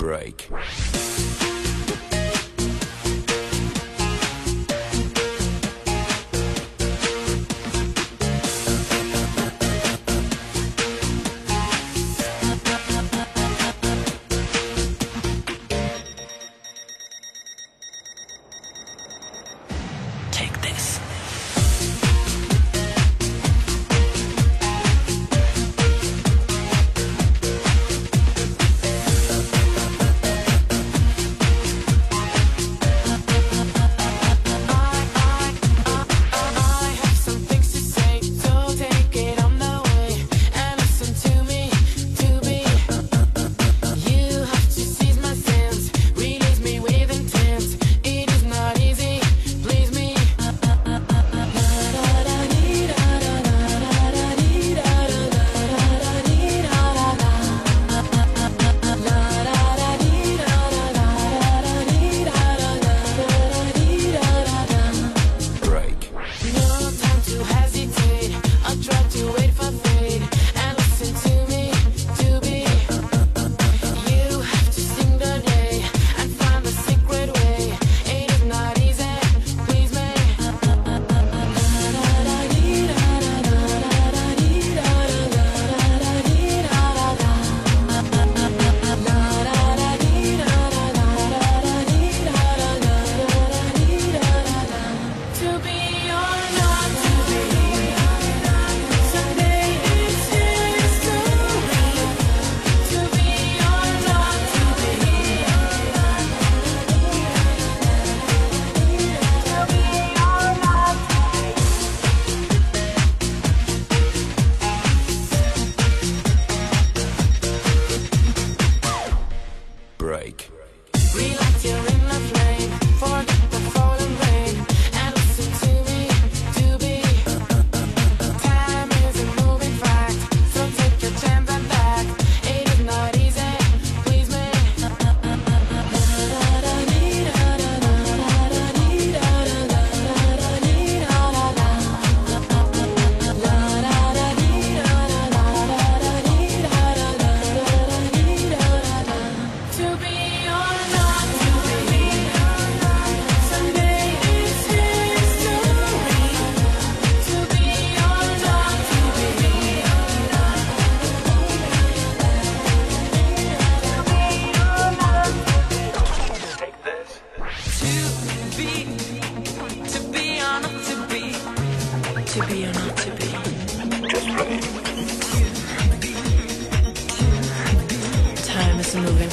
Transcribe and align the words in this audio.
break. 0.00 0.48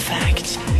Or 0.10 0.77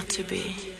not 0.00 0.08
to 0.08 0.22
be. 0.24 0.79